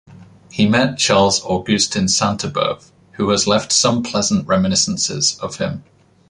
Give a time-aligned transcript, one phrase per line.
[0.51, 5.83] He met Charles Augustin Sainte-Beuve, who has left some pleasant reminiscences of him.